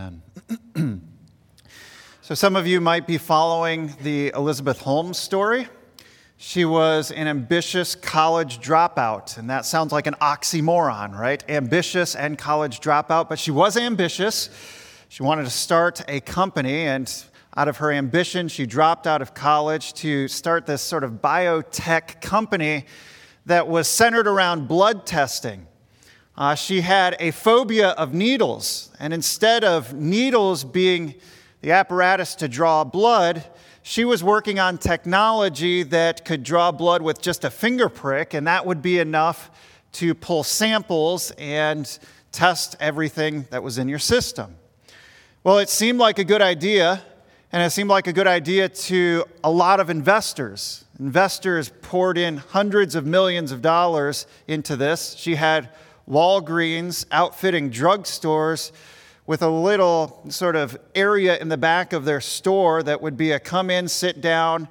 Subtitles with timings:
[0.00, 0.22] Amen.
[2.22, 5.68] so, some of you might be following the Elizabeth Holmes story.
[6.38, 11.44] She was an ambitious college dropout, and that sounds like an oxymoron, right?
[11.50, 14.48] Ambitious and college dropout, but she was ambitious.
[15.10, 17.12] She wanted to start a company, and
[17.54, 22.22] out of her ambition, she dropped out of college to start this sort of biotech
[22.22, 22.86] company
[23.44, 25.66] that was centered around blood testing.
[26.40, 31.14] Uh, she had a phobia of needles, and instead of needles being
[31.60, 33.44] the apparatus to draw blood,
[33.82, 38.46] she was working on technology that could draw blood with just a finger prick, and
[38.46, 39.50] that would be enough
[39.92, 41.98] to pull samples and
[42.32, 44.56] test everything that was in your system.
[45.44, 47.02] Well, it seemed like a good idea,
[47.52, 50.86] and it seemed like a good idea to a lot of investors.
[50.98, 55.14] Investors poured in hundreds of millions of dollars into this.
[55.18, 55.68] She had
[56.10, 58.72] Walgreens outfitting drugstores
[59.26, 63.30] with a little sort of area in the back of their store that would be
[63.30, 64.66] a come in, sit down,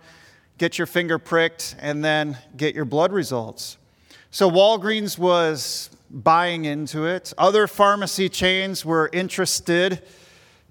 [0.57, 3.77] get your finger pricked, and then get your blood results.
[4.31, 7.31] So Walgreens was buying into it.
[7.37, 10.03] Other pharmacy chains were interested.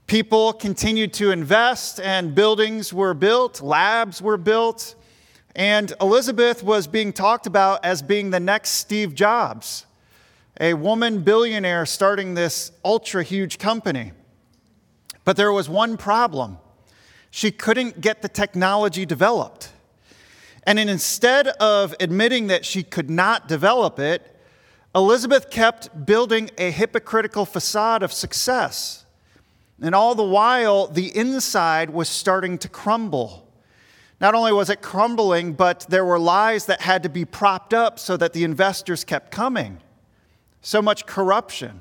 [0.07, 4.95] People continued to invest, and buildings were built, labs were built,
[5.57, 9.87] and Elizabeth was being talked about as being the next Steve Jobs
[10.61, 14.13] a woman billionaire starting this ultra huge company.
[15.25, 16.59] But there was one problem
[17.31, 19.71] she couldn't get the technology developed.
[20.65, 24.35] And instead of admitting that she could not develop it,
[24.95, 29.05] Elizabeth kept building a hypocritical facade of success.
[29.81, 33.47] And all the while, the inside was starting to crumble.
[34.21, 37.99] Not only was it crumbling, but there were lies that had to be propped up
[37.99, 39.81] so that the investors kept coming
[40.69, 41.81] so much corruption.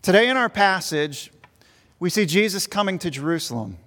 [0.00, 1.32] Today in our passage,
[1.98, 3.78] we see Jesus coming to Jerusalem.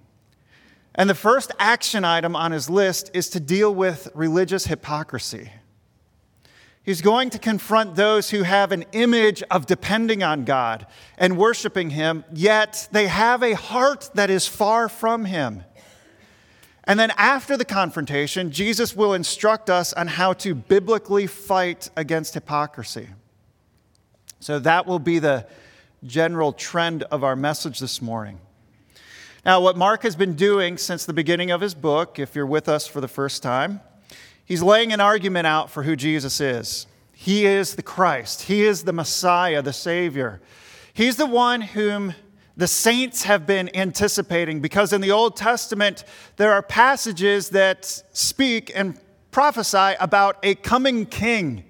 [0.94, 5.52] And the first action item on his list is to deal with religious hypocrisy.
[6.84, 10.86] He's going to confront those who have an image of depending on God
[11.18, 15.64] and worshiping Him, yet they have a heart that is far from Him.
[16.84, 22.34] And then after the confrontation, Jesus will instruct us on how to biblically fight against
[22.34, 23.08] hypocrisy.
[24.46, 25.48] So that will be the
[26.06, 28.38] general trend of our message this morning.
[29.44, 32.70] Now, what Mark has been doing since the beginning of his book, if you're with
[32.70, 33.82] us for the first time,
[34.46, 36.86] he's laying an argument out for who Jesus is.
[37.12, 40.42] He is the Christ, He is the Messiah, the Savior.
[40.94, 42.14] He's the one whom
[42.56, 46.04] the saints have been anticipating because in the Old Testament,
[46.36, 49.00] there are passages that speak and
[49.32, 51.64] prophesy about a coming king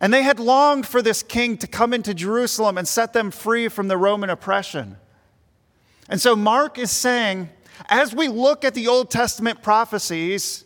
[0.00, 3.68] and they had longed for this king to come into Jerusalem and set them free
[3.68, 4.96] from the Roman oppression.
[6.08, 7.50] And so Mark is saying,
[7.88, 10.64] as we look at the Old Testament prophecies,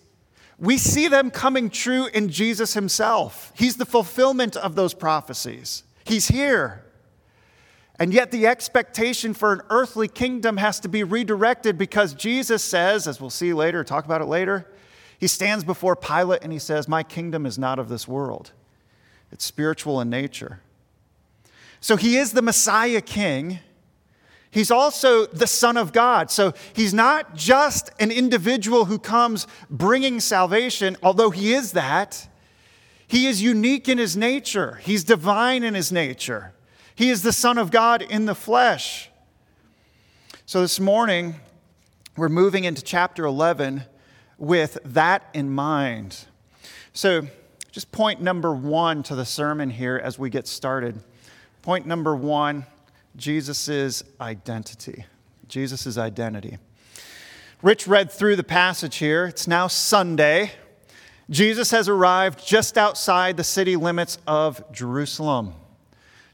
[0.59, 3.53] we see them coming true in Jesus himself.
[3.57, 5.83] He's the fulfillment of those prophecies.
[6.05, 6.85] He's here.
[7.99, 13.07] And yet, the expectation for an earthly kingdom has to be redirected because Jesus says,
[13.07, 14.69] as we'll see later, talk about it later,
[15.19, 18.51] he stands before Pilate and he says, My kingdom is not of this world
[19.35, 20.61] it's spiritual in nature.
[21.81, 23.59] So he is the Messiah King.
[24.51, 26.31] He's also the Son of God.
[26.31, 32.29] So he's not just an individual who comes bringing salvation, although he is that.
[33.09, 36.53] He is unique in his nature, he's divine in his nature.
[36.95, 39.11] He is the Son of God in the flesh.
[40.47, 41.35] So this morning,
[42.17, 43.83] we're moving into chapter 11
[44.39, 46.27] with that in mind.
[46.93, 47.27] So,
[47.75, 50.97] just point number one to the sermon here as we get started.
[51.61, 52.67] Point number one
[53.17, 55.07] Jesus' identity.
[55.49, 56.59] Jesus' identity.
[57.63, 59.27] Rich read through the passage here.
[59.27, 60.53] It's now Sunday.
[61.29, 65.55] Jesus has arrived just outside the city limits of Jerusalem.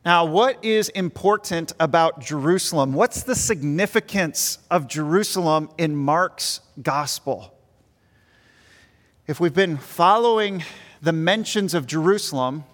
[0.05, 2.93] Now, what is important about Jerusalem?
[2.93, 7.55] What's the significance of Jerusalem in Mark's gospel?
[9.27, 10.65] If we've been following
[11.03, 12.65] the mentions of Jerusalem,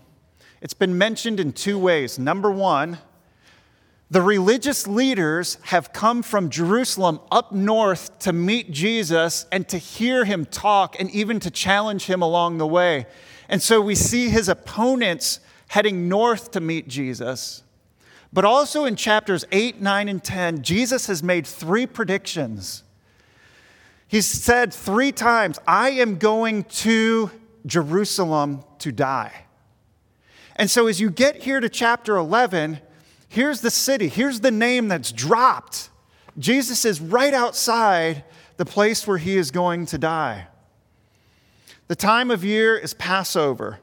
[0.60, 2.18] it's been mentioned in two ways.
[2.18, 2.98] Number one,
[4.10, 10.24] the religious leaders have come from Jerusalem up north to meet Jesus and to hear
[10.24, 13.06] him talk and even to challenge him along the way.
[13.48, 17.64] And so we see his opponents heading north to meet Jesus.
[18.32, 22.84] But also in chapters 8, 9, and 10, Jesus has made three predictions.
[24.06, 27.30] He's said three times, I am going to
[27.66, 29.44] Jerusalem to die.
[30.54, 32.80] And so as you get here to chapter 11,
[33.28, 34.08] Here's the city.
[34.08, 35.90] Here's the name that's dropped.
[36.38, 38.24] Jesus is right outside
[38.56, 40.48] the place where he is going to die.
[41.88, 43.80] The time of year is Passover,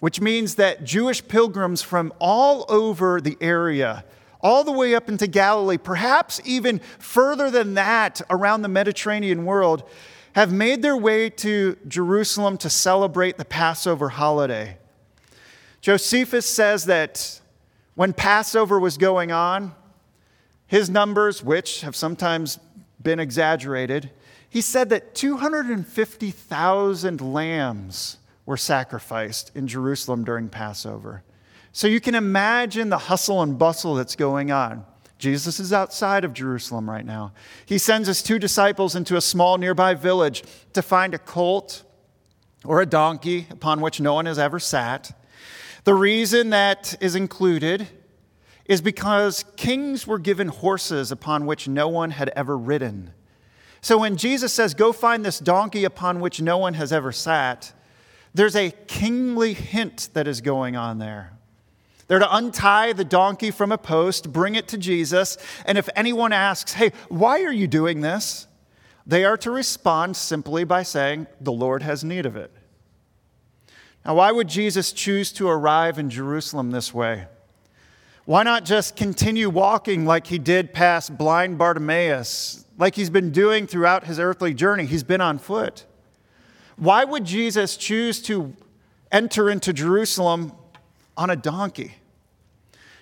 [0.00, 4.04] which means that Jewish pilgrims from all over the area,
[4.40, 9.88] all the way up into Galilee, perhaps even further than that around the Mediterranean world,
[10.34, 14.78] have made their way to Jerusalem to celebrate the Passover holiday.
[15.80, 17.40] Josephus says that
[17.94, 19.74] when Passover was going on,
[20.66, 22.58] his numbers, which have sometimes
[23.02, 24.10] been exaggerated,
[24.48, 31.22] he said that 250,000 lambs were sacrificed in Jerusalem during Passover.
[31.72, 34.84] So you can imagine the hustle and bustle that's going on.
[35.22, 37.32] Jesus is outside of Jerusalem right now.
[37.64, 40.42] He sends his two disciples into a small nearby village
[40.72, 41.84] to find a colt
[42.64, 45.16] or a donkey upon which no one has ever sat.
[45.84, 47.86] The reason that is included
[48.64, 53.12] is because kings were given horses upon which no one had ever ridden.
[53.80, 57.72] So when Jesus says, Go find this donkey upon which no one has ever sat,
[58.34, 61.31] there's a kingly hint that is going on there.
[62.08, 66.32] They're to untie the donkey from a post, bring it to Jesus, and if anyone
[66.32, 68.46] asks, Hey, why are you doing this?
[69.06, 72.52] they are to respond simply by saying, The Lord has need of it.
[74.04, 77.26] Now, why would Jesus choose to arrive in Jerusalem this way?
[78.24, 83.66] Why not just continue walking like he did past blind Bartimaeus, like he's been doing
[83.66, 84.86] throughout his earthly journey?
[84.86, 85.84] He's been on foot.
[86.76, 88.54] Why would Jesus choose to
[89.10, 90.52] enter into Jerusalem
[91.16, 91.94] on a donkey?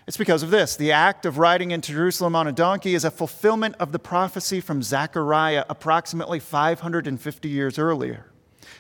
[0.07, 0.77] It's because of this.
[0.77, 4.61] The act of riding into Jerusalem on a donkey is a fulfillment of the prophecy
[4.61, 8.27] from Zechariah approximately 550 years earlier.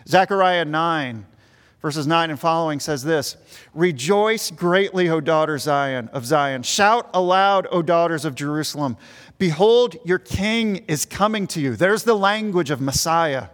[0.06, 1.26] Zechariah 9
[1.82, 3.36] verses 9 and following says this
[3.74, 6.62] Rejoice greatly, O daughters Zion of Zion.
[6.62, 8.96] Shout aloud, O daughters of Jerusalem.
[9.38, 11.76] Behold, your king is coming to you.
[11.76, 13.48] There's the language of Messiah.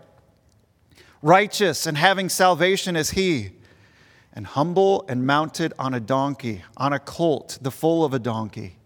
[1.23, 3.53] Righteous and having salvation is he,
[4.37, 8.77] and humble and mounted on a donkey, on a colt, the foal of a donkey.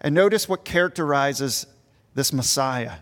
[0.00, 1.66] And notice what characterizes
[2.14, 2.92] this Messiah.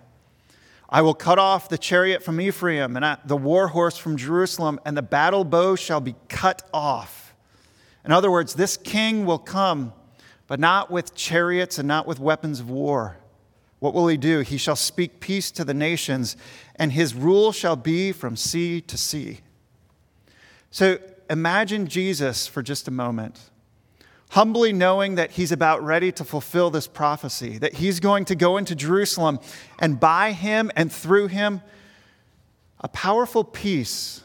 [0.89, 4.97] I will cut off the chariot from Ephraim and the war horse from Jerusalem, and
[4.97, 7.35] the battle bow shall be cut off.
[8.03, 9.93] In other words, this king will come,
[10.47, 13.19] but not with chariots and not with weapons of war.
[13.81, 14.41] What will he do?
[14.41, 16.37] He shall speak peace to the nations,
[16.77, 19.41] and his rule shall be from sea to sea.
[20.71, 20.99] So
[21.35, 23.51] imagine Jesus for just a moment
[24.31, 28.57] humbly knowing that he's about ready to fulfill this prophecy, that he's going to go
[28.57, 29.39] into Jerusalem,
[29.79, 31.61] and by him and through him,
[32.81, 34.23] a powerful peace,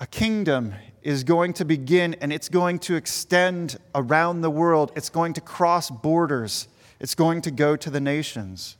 [0.00, 4.90] a kingdom is going to begin and it's going to extend around the world.
[4.96, 6.66] It's going to cross borders.
[6.98, 8.76] It's going to go to the nations.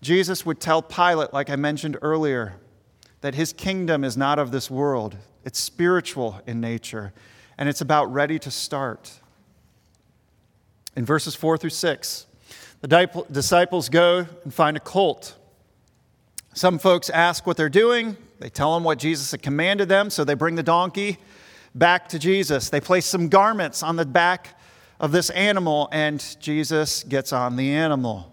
[0.00, 2.54] Jesus would tell Pilate, like I mentioned earlier,
[3.20, 5.16] that his kingdom is not of this world.
[5.44, 7.12] It's spiritual in nature,
[7.56, 9.20] and it's about ready to start
[10.96, 12.26] in verses 4 through 6.
[12.80, 15.34] The disciples go and find a colt.
[16.54, 18.16] Some folks ask what they're doing.
[18.38, 21.18] They tell them what Jesus had commanded them, so they bring the donkey
[21.74, 22.70] back to Jesus.
[22.70, 24.58] They place some garments on the back
[24.98, 28.32] of this animal, and Jesus gets on the animal.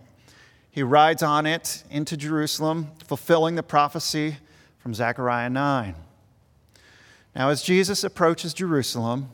[0.72, 4.38] He rides on it into Jerusalem, fulfilling the prophecy
[4.84, 5.96] from Zechariah 9.
[7.34, 9.30] Now, as Jesus approaches Jerusalem,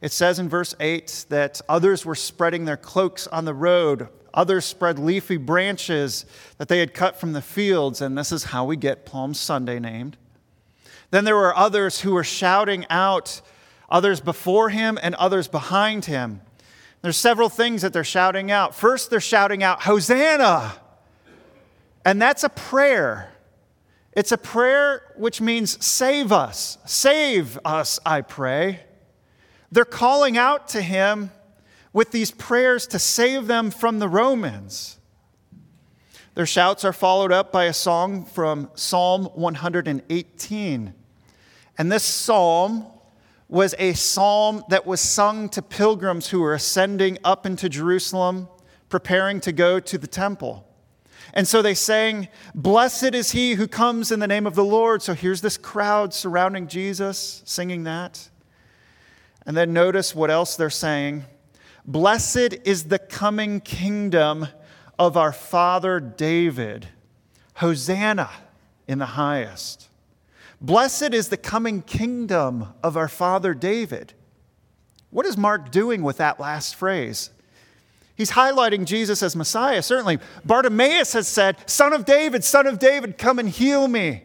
[0.00, 4.64] it says in verse 8 that others were spreading their cloaks on the road, others
[4.64, 6.24] spread leafy branches
[6.58, 9.80] that they had cut from the fields, and this is how we get Palm Sunday
[9.80, 10.16] named.
[11.10, 13.40] Then there were others who were shouting out,
[13.90, 16.42] others before him and others behind him.
[17.02, 18.72] There's several things that they're shouting out.
[18.72, 20.76] First, they're shouting out, Hosanna!
[22.04, 23.32] And that's a prayer.
[24.16, 28.80] It's a prayer which means, Save us, save us, I pray.
[29.70, 31.30] They're calling out to him
[31.92, 34.98] with these prayers to save them from the Romans.
[36.34, 40.94] Their shouts are followed up by a song from Psalm 118.
[41.78, 42.86] And this psalm
[43.48, 48.48] was a psalm that was sung to pilgrims who were ascending up into Jerusalem,
[48.88, 50.66] preparing to go to the temple.
[51.36, 55.02] And so they sang, Blessed is he who comes in the name of the Lord.
[55.02, 58.30] So here's this crowd surrounding Jesus singing that.
[59.44, 61.26] And then notice what else they're saying.
[61.84, 64.48] Blessed is the coming kingdom
[64.98, 66.88] of our father David.
[67.56, 68.30] Hosanna
[68.88, 69.90] in the highest.
[70.58, 74.14] Blessed is the coming kingdom of our father David.
[75.10, 77.28] What is Mark doing with that last phrase?
[78.16, 80.18] He's highlighting Jesus as Messiah, certainly.
[80.44, 84.22] Bartimaeus has said, Son of David, Son of David, come and heal me.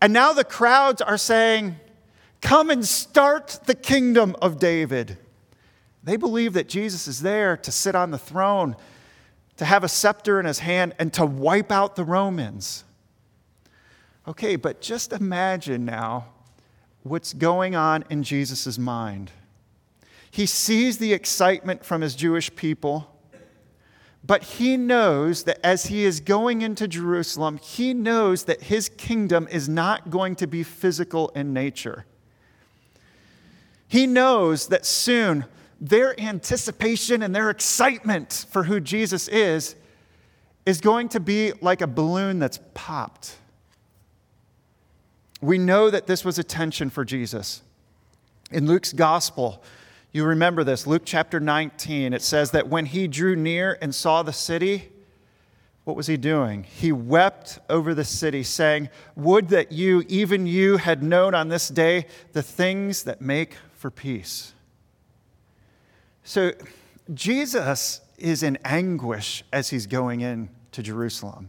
[0.00, 1.76] And now the crowds are saying,
[2.40, 5.16] Come and start the kingdom of David.
[6.02, 8.76] They believe that Jesus is there to sit on the throne,
[9.56, 12.84] to have a scepter in his hand, and to wipe out the Romans.
[14.26, 16.26] Okay, but just imagine now
[17.04, 19.30] what's going on in Jesus' mind.
[20.32, 23.20] He sees the excitement from his Jewish people,
[24.24, 29.46] but he knows that as he is going into Jerusalem, he knows that his kingdom
[29.50, 32.06] is not going to be physical in nature.
[33.86, 35.44] He knows that soon
[35.78, 39.76] their anticipation and their excitement for who Jesus is
[40.64, 43.36] is going to be like a balloon that's popped.
[45.42, 47.60] We know that this was a tension for Jesus.
[48.50, 49.62] In Luke's gospel,
[50.12, 54.22] you remember this, Luke chapter 19, it says that when he drew near and saw
[54.22, 54.90] the city,
[55.84, 56.64] what was he doing?
[56.64, 61.68] He wept over the city, saying, Would that you, even you, had known on this
[61.68, 64.52] day the things that make for peace.
[66.22, 66.52] So
[67.12, 71.48] Jesus is in anguish as he's going in to Jerusalem.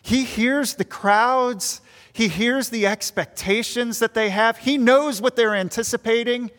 [0.00, 1.80] He hears the crowds,
[2.12, 6.52] he hears the expectations that they have, he knows what they're anticipating,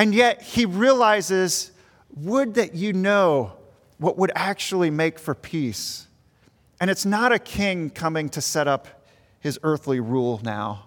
[0.00, 1.72] and yet he realizes
[2.16, 3.52] would that you know
[3.98, 6.06] what would actually make for peace.
[6.80, 8.88] And it's not a king coming to set up
[9.40, 10.86] his earthly rule now.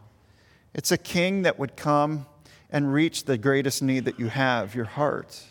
[0.74, 2.26] It's a king that would come
[2.72, 5.44] and reach the greatest need that you have, your heart.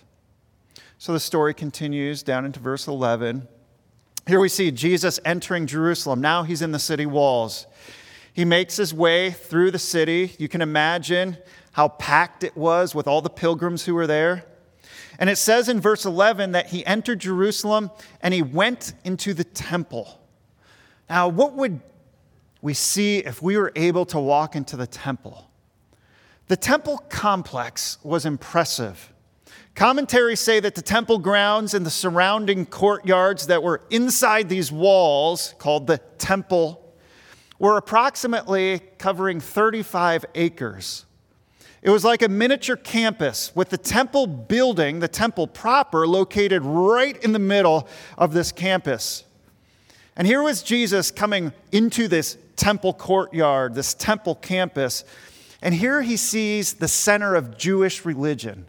[0.99, 3.47] So the story continues down into verse 11.
[4.27, 6.21] Here we see Jesus entering Jerusalem.
[6.21, 7.69] Now he's in the city walls.
[8.33, 10.33] He makes his way through the city.
[10.41, 11.37] You can imagine
[11.73, 14.45] how packed it was with all the pilgrims who were there.
[15.19, 19.45] And it says in verse 11 that he entered Jerusalem and he went into the
[19.45, 20.21] temple.
[21.09, 21.81] Now, what would
[22.61, 25.51] we see if we were able to walk into the temple?
[26.49, 29.13] The temple complex was impressive.
[29.75, 35.55] Commentaries say that the temple grounds and the surrounding courtyards that were inside these walls,
[35.59, 36.95] called the temple,
[37.59, 41.07] were approximately covering 35 acres.
[41.83, 47.17] It was like a miniature campus with the temple building, the temple proper, located right
[47.25, 49.25] in the middle of this campus.
[50.17, 55.05] And here was Jesus coming into this temple courtyard, this temple campus,
[55.61, 58.67] and here he sees the center of Jewish religion.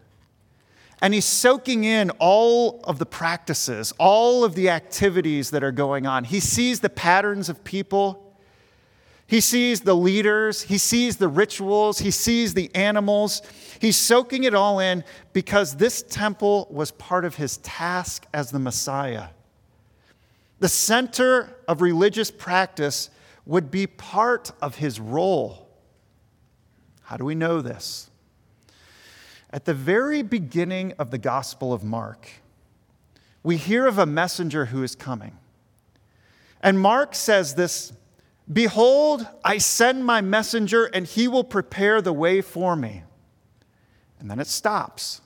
[1.00, 6.06] And he's soaking in all of the practices, all of the activities that are going
[6.06, 6.24] on.
[6.24, 8.23] He sees the patterns of people.
[9.26, 10.62] He sees the leaders.
[10.62, 11.98] He sees the rituals.
[11.98, 13.42] He sees the animals.
[13.80, 18.58] He's soaking it all in because this temple was part of his task as the
[18.58, 19.28] Messiah.
[20.60, 23.10] The center of religious practice
[23.46, 25.68] would be part of his role.
[27.02, 28.10] How do we know this?
[29.50, 32.28] At the very beginning of the Gospel of Mark,
[33.42, 35.36] we hear of a messenger who is coming.
[36.62, 37.92] And Mark says this
[38.52, 43.04] Behold, I send my messenger, and he will prepare the way for me.
[44.20, 45.22] And then it stops.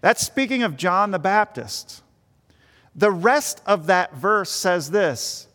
[0.00, 2.02] That's speaking of John the Baptist.
[2.94, 5.46] The rest of that verse says this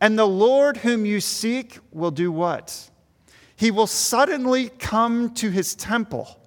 [0.00, 2.90] And the Lord whom you seek will do what?
[3.56, 6.40] He will suddenly come to his temple.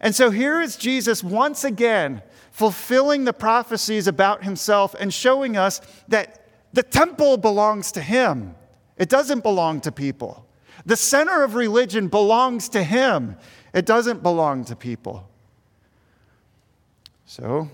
[0.00, 5.80] And so here is Jesus once again fulfilling the prophecies about himself and showing us
[6.08, 6.41] that
[6.72, 8.54] the temple belongs to him.
[8.96, 10.46] It doesn't belong to people.
[10.86, 13.36] The center of religion belongs to him.
[13.72, 15.28] It doesn't belong to people.
[17.26, 17.70] So,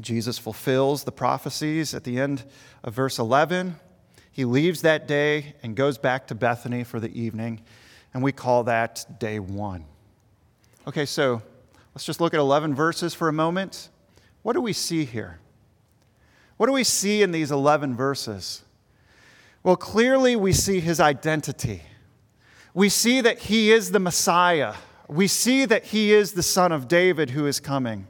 [0.00, 2.44] Jesus fulfills the prophecies at the end
[2.82, 3.76] of verse 11.
[4.30, 7.60] He leaves that day and goes back to Bethany for the evening,
[8.14, 9.84] and we call that day one.
[10.86, 11.42] Okay, so
[11.94, 13.90] let's just look at 11 verses for a moment.
[14.42, 15.38] What do we see here?
[16.62, 18.62] What do we see in these 11 verses?
[19.64, 21.82] Well, clearly we see his identity.
[22.72, 24.74] We see that he is the Messiah.
[25.08, 28.06] We see that he is the son of David who is coming.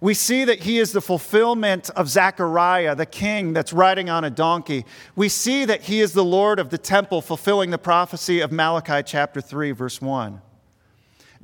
[0.00, 4.30] We see that he is the fulfillment of Zechariah, the king that's riding on a
[4.30, 4.84] donkey.
[5.14, 9.04] We see that he is the Lord of the temple, fulfilling the prophecy of Malachi
[9.06, 10.42] chapter 3, verse 1.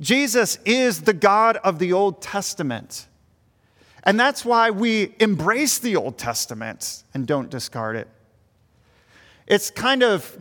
[0.01, 3.07] Jesus is the God of the Old Testament.
[4.03, 8.07] And that's why we embrace the Old Testament and don't discard it.
[9.47, 10.37] It's kind of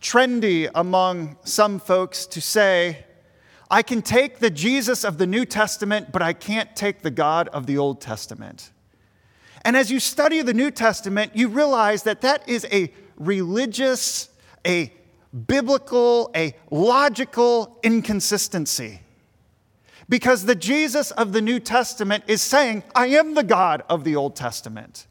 [0.00, 3.04] trendy among some folks to say,
[3.70, 7.48] I can take the Jesus of the New Testament, but I can't take the God
[7.48, 8.70] of the Old Testament.
[9.62, 14.28] And as you study the New Testament, you realize that that is a religious,
[14.64, 14.92] a
[15.46, 19.00] biblical, a logical inconsistency.
[20.08, 24.14] Because the Jesus of the New Testament is saying, I am the God of the
[24.16, 25.06] Old Testament.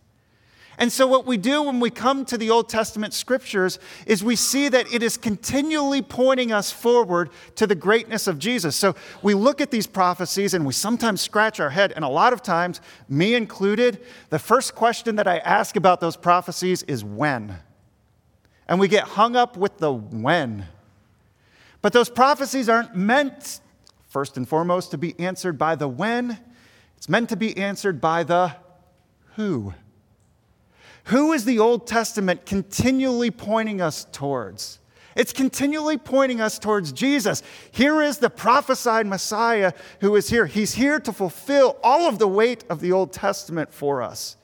[0.77, 4.35] And so, what we do when we come to the Old Testament scriptures is we
[4.35, 8.75] see that it is continually pointing us forward to the greatness of Jesus.
[8.75, 12.33] So, we look at these prophecies and we sometimes scratch our head, and a lot
[12.33, 17.55] of times, me included, the first question that I ask about those prophecies is when.
[18.67, 20.65] And we get hung up with the when.
[21.81, 23.61] But those prophecies aren't meant,
[24.15, 26.39] first and foremost, to be answered by the when,
[26.95, 28.55] it's meant to be answered by the
[29.35, 29.73] who.
[31.07, 34.79] Who is the Old Testament continually pointing us towards?
[35.17, 37.43] It's continually pointing us towards Jesus.
[37.71, 40.45] Here is the prophesied Messiah who is here.
[40.45, 44.37] He's here to fulfill all of the weight of the Old Testament for us.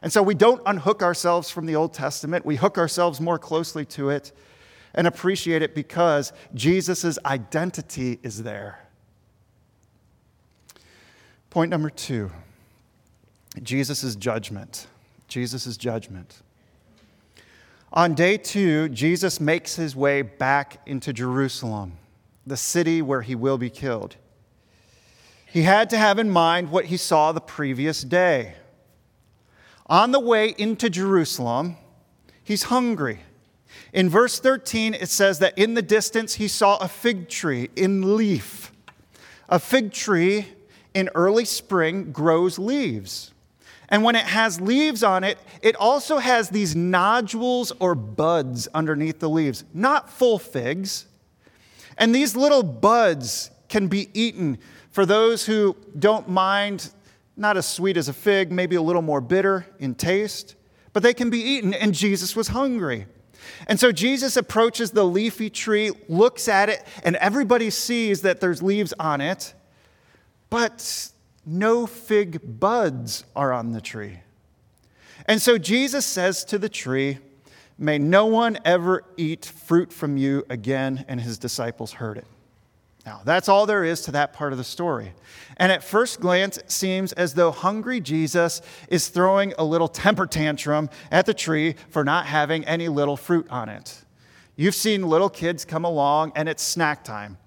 [0.00, 3.84] And so we don't unhook ourselves from the Old Testament, we hook ourselves more closely
[3.86, 4.30] to it
[4.94, 8.81] and appreciate it because Jesus' identity is there.
[11.52, 12.30] Point number two
[13.62, 14.86] Jesus' judgment.
[15.28, 16.40] Jesus' judgment.
[17.92, 21.98] On day two, Jesus makes his way back into Jerusalem,
[22.46, 24.16] the city where he will be killed.
[25.44, 28.54] He had to have in mind what he saw the previous day.
[29.88, 31.76] On the way into Jerusalem,
[32.42, 33.20] he's hungry.
[33.92, 38.16] In verse 13, it says that in the distance he saw a fig tree in
[38.16, 38.72] leaf.
[39.50, 40.46] A fig tree
[40.94, 43.32] in early spring grows leaves.
[43.88, 49.18] And when it has leaves on it, it also has these nodules or buds underneath
[49.18, 51.06] the leaves, not full figs.
[51.98, 54.58] And these little buds can be eaten
[54.90, 56.90] for those who don't mind,
[57.36, 60.54] not as sweet as a fig, maybe a little more bitter in taste,
[60.92, 61.74] but they can be eaten.
[61.74, 63.06] And Jesus was hungry.
[63.66, 68.62] And so Jesus approaches the leafy tree, looks at it, and everybody sees that there's
[68.62, 69.54] leaves on it.
[70.52, 71.08] But
[71.46, 74.20] no fig buds are on the tree.
[75.24, 77.20] And so Jesus says to the tree,
[77.78, 81.06] May no one ever eat fruit from you again.
[81.08, 82.26] And his disciples heard it.
[83.06, 85.14] Now, that's all there is to that part of the story.
[85.56, 90.26] And at first glance, it seems as though hungry Jesus is throwing a little temper
[90.26, 94.02] tantrum at the tree for not having any little fruit on it.
[94.54, 97.38] You've seen little kids come along and it's snack time.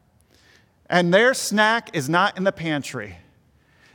[0.89, 3.17] And their snack is not in the pantry.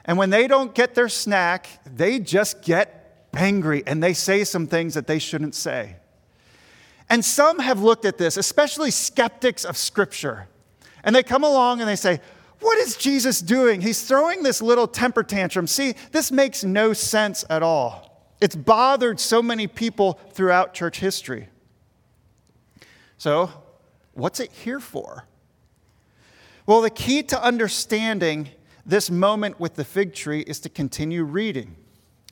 [0.05, 4.67] And when they don't get their snack, they just get angry and they say some
[4.67, 5.97] things that they shouldn't say.
[7.09, 10.49] And some have looked at this, especially skeptics of Scripture,
[11.03, 12.21] and they come along and they say,
[12.61, 13.81] What is Jesus doing?
[13.81, 15.67] He's throwing this little temper tantrum.
[15.67, 18.11] See, this makes no sense at all.
[18.41, 21.49] It's bothered so many people throughout church history.
[23.19, 23.51] So,
[24.15, 25.27] what's it here for?
[26.71, 28.51] Well, the key to understanding
[28.87, 31.75] this moment with the fig tree is to continue reading,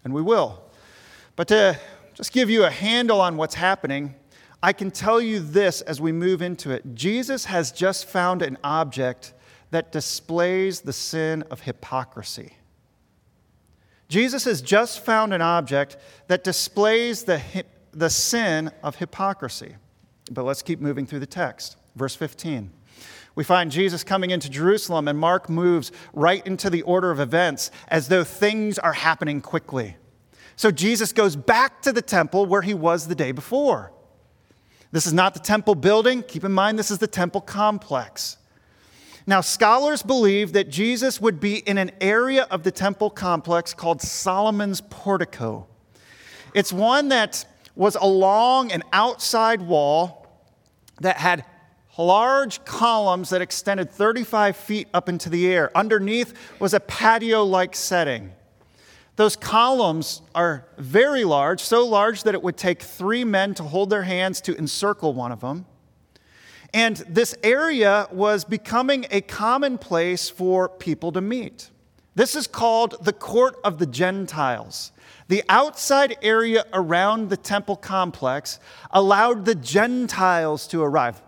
[0.04, 0.62] and we will.
[1.34, 1.76] But to
[2.14, 4.14] just give you a handle on what's happening,
[4.62, 6.94] I can tell you this as we move into it.
[6.94, 9.34] Jesus has just found an object
[9.72, 12.52] that displays the sin of hypocrisy.
[14.06, 15.96] Jesus has just found an object
[16.28, 17.42] that displays the,
[17.90, 19.74] the sin of hypocrisy.
[20.30, 21.76] But let's keep moving through the text.
[21.96, 22.70] Verse 15.
[23.38, 27.70] We find Jesus coming into Jerusalem, and Mark moves right into the order of events
[27.86, 29.96] as though things are happening quickly.
[30.56, 33.92] So Jesus goes back to the temple where he was the day before.
[34.90, 36.24] This is not the temple building.
[36.24, 38.38] Keep in mind, this is the temple complex.
[39.24, 44.02] Now, scholars believe that Jesus would be in an area of the temple complex called
[44.02, 45.68] Solomon's portico.
[46.54, 47.44] It's one that
[47.76, 50.26] was along an outside wall
[51.00, 51.44] that had
[51.98, 55.76] large columns that extended 35 feet up into the air.
[55.76, 58.32] Underneath was a patio like setting.
[59.16, 63.90] Those columns are very large, so large that it would take three men to hold
[63.90, 65.66] their hands to encircle one of them.
[66.72, 71.70] And this area was becoming a common place for people to meet.
[72.14, 74.92] This is called the Court of the Gentiles.
[75.28, 78.60] The outside area around the temple complex
[78.92, 81.20] allowed the Gentiles to arrive.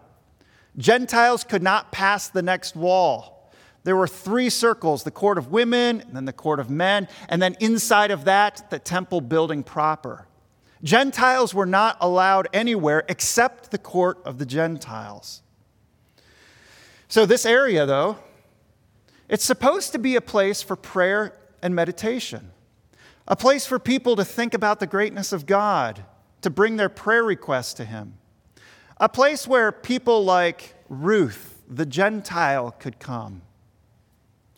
[0.81, 3.53] Gentiles could not pass the next wall.
[3.85, 7.41] There were three circles the court of women, and then the court of men, and
[7.41, 10.27] then inside of that, the temple building proper.
[10.83, 15.43] Gentiles were not allowed anywhere except the court of the Gentiles.
[17.09, 18.19] So, this area, though,
[19.29, 22.51] It's supposed to be a place for prayer and meditation,
[23.29, 26.05] a place for people to think about the greatness of God,
[26.43, 28.15] to bring their prayer requests to Him,
[29.01, 33.43] a place where people like Ruth, the Gentile, could come,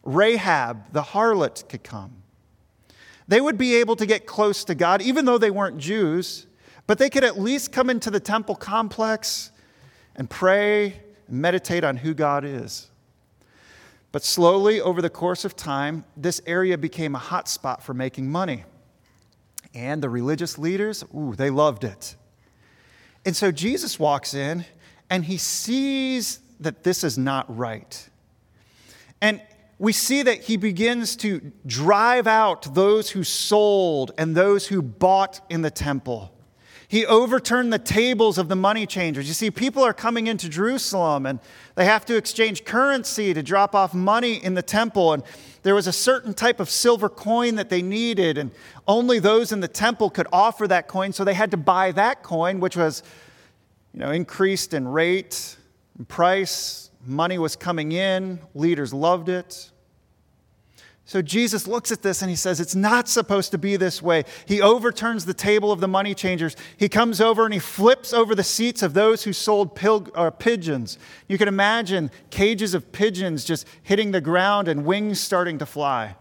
[0.02, 2.22] Rahab, the harlot, could come.
[3.28, 6.46] They would be able to get close to God, even though they weren't Jews,
[6.88, 9.52] but they could at least come into the temple complex
[10.16, 12.90] and pray and meditate on who God is.
[14.10, 18.30] But slowly, over the course of time, this area became a hot spot for making
[18.30, 18.64] money.
[19.72, 22.16] And the religious leaders, ooh, they loved it.
[23.24, 24.64] And so Jesus walks in
[25.08, 28.08] and he sees that this is not right.
[29.20, 29.40] And
[29.78, 35.40] we see that he begins to drive out those who sold and those who bought
[35.50, 36.32] in the temple.
[36.92, 39.26] He overturned the tables of the money changers.
[39.26, 41.40] You see, people are coming into Jerusalem and
[41.74, 45.14] they have to exchange currency to drop off money in the temple.
[45.14, 45.22] And
[45.62, 48.50] there was a certain type of silver coin that they needed, and
[48.86, 51.14] only those in the temple could offer that coin.
[51.14, 53.02] So they had to buy that coin, which was
[53.94, 55.56] you know, increased in rate
[55.96, 56.90] and price.
[57.06, 59.70] Money was coming in, leaders loved it.
[61.12, 64.24] So Jesus looks at this and he says, It's not supposed to be this way.
[64.46, 66.56] He overturns the table of the money changers.
[66.78, 70.96] He comes over and he flips over the seats of those who sold uh, pigeons.
[71.28, 76.16] You can imagine cages of pigeons just hitting the ground and wings starting to fly.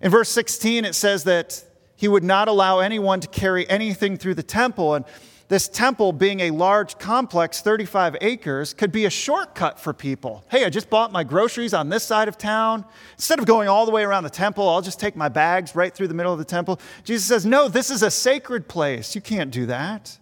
[0.00, 1.62] In verse 16, it says that
[1.96, 4.94] he would not allow anyone to carry anything through the temple.
[4.94, 5.04] And
[5.48, 10.44] this temple, being a large complex, 35 acres, could be a shortcut for people.
[10.50, 12.84] Hey, I just bought my groceries on this side of town.
[13.14, 15.94] Instead of going all the way around the temple, I'll just take my bags right
[15.94, 16.80] through the middle of the temple.
[17.04, 19.14] Jesus says, No, this is a sacred place.
[19.14, 20.18] You can't do that.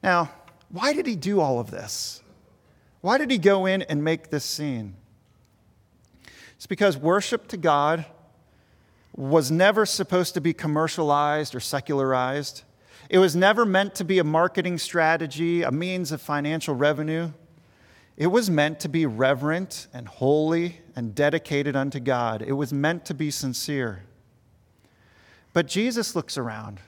[0.00, 0.30] Now,
[0.70, 2.22] why did he do all of this?
[3.00, 4.94] Why did he go in and make this scene?
[6.54, 8.06] It's because worship to God
[9.16, 12.62] was never supposed to be commercialized or secularized.
[13.08, 17.30] It was never meant to be a marketing strategy, a means of financial revenue.
[18.16, 22.42] It was meant to be reverent and holy and dedicated unto God.
[22.42, 24.02] It was meant to be sincere.
[25.52, 26.80] But Jesus looks around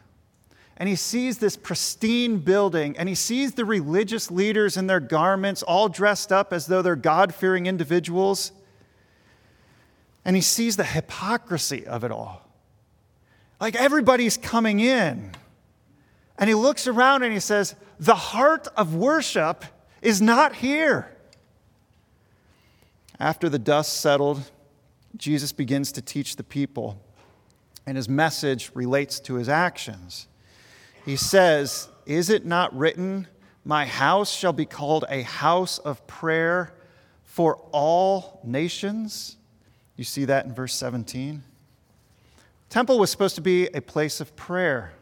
[0.76, 5.62] and he sees this pristine building and he sees the religious leaders in their garments,
[5.62, 8.52] all dressed up as though they're God fearing individuals.
[10.24, 12.42] And he sees the hypocrisy of it all.
[13.60, 15.32] Like everybody's coming in
[16.38, 19.64] and he looks around and he says, The heart of worship
[20.00, 21.14] is not here.
[23.18, 24.50] After the dust settled,
[25.16, 27.02] Jesus begins to teach the people,
[27.86, 30.28] and his message relates to his actions.
[31.04, 33.26] He says, Is it not written,
[33.64, 36.72] My house shall be called a house of prayer
[37.24, 39.36] for all nations?
[39.96, 41.42] You see that in verse 17.
[42.70, 44.92] Temple was supposed to be a place of prayer.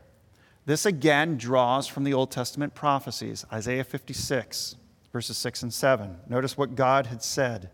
[0.67, 4.75] This again draws from the Old Testament prophecies, Isaiah 56,
[5.13, 6.17] verses 6 and 7.
[6.29, 7.71] Notice what God had said.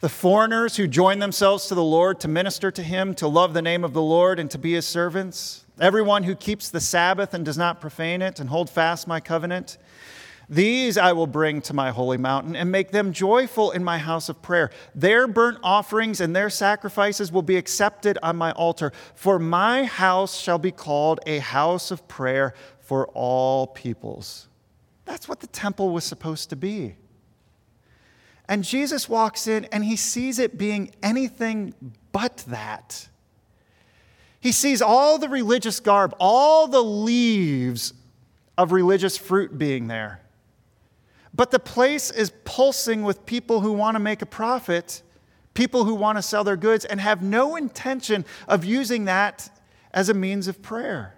[0.00, 3.62] The foreigners who join themselves to the Lord to minister to him, to love the
[3.62, 7.44] name of the Lord, and to be his servants, everyone who keeps the Sabbath and
[7.44, 9.78] does not profane it and hold fast my covenant,
[10.52, 14.28] these I will bring to my holy mountain and make them joyful in my house
[14.28, 14.70] of prayer.
[14.94, 18.92] Their burnt offerings and their sacrifices will be accepted on my altar.
[19.14, 24.48] For my house shall be called a house of prayer for all peoples.
[25.06, 26.96] That's what the temple was supposed to be.
[28.46, 31.72] And Jesus walks in and he sees it being anything
[32.12, 33.08] but that.
[34.38, 37.94] He sees all the religious garb, all the leaves
[38.58, 40.21] of religious fruit being there.
[41.34, 45.02] But the place is pulsing with people who want to make a profit,
[45.54, 49.50] people who want to sell their goods, and have no intention of using that
[49.92, 51.14] as a means of prayer.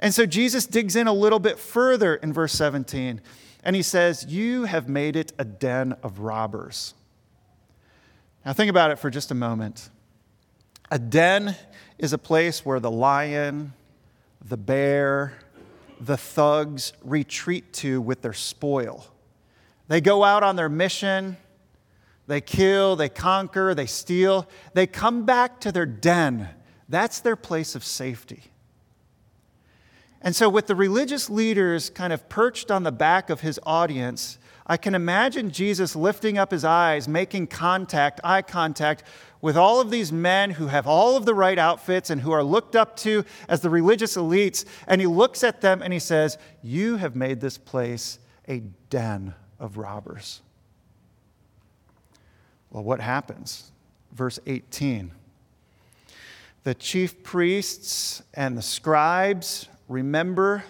[0.00, 3.20] And so Jesus digs in a little bit further in verse 17,
[3.62, 6.94] and he says, You have made it a den of robbers.
[8.44, 9.90] Now, think about it for just a moment.
[10.90, 11.54] A den
[11.98, 13.72] is a place where the lion,
[14.44, 15.34] the bear,
[16.02, 19.06] the thugs retreat to with their spoil.
[19.86, 21.36] They go out on their mission,
[22.26, 26.48] they kill, they conquer, they steal, they come back to their den.
[26.88, 28.42] That's their place of safety.
[30.20, 34.38] And so, with the religious leaders kind of perched on the back of his audience,
[34.66, 39.04] I can imagine Jesus lifting up his eyes, making contact, eye contact
[39.42, 42.44] with all of these men who have all of the right outfits and who are
[42.44, 44.64] looked up to as the religious elites.
[44.86, 49.34] And he looks at them and he says, You have made this place a den
[49.58, 50.40] of robbers.
[52.70, 53.72] Well, what happens?
[54.12, 55.10] Verse 18.
[56.62, 60.62] The chief priests and the scribes, remember,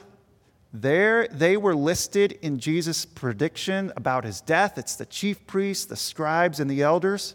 [0.73, 4.79] there they were listed in Jesus' prediction about his death.
[4.79, 7.35] It's the chief priests, the scribes, and the elders.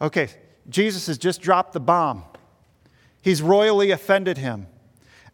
[0.00, 0.30] Okay,
[0.72, 2.24] Jesus has just dropped the bomb.
[3.20, 4.66] He's royally offended him.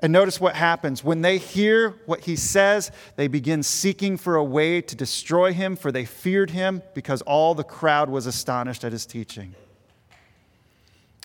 [0.00, 1.02] And notice what happens.
[1.02, 5.74] When they hear what he says, they begin seeking for a way to destroy him,
[5.74, 9.54] for they feared him because all the crowd was astonished at his teaching.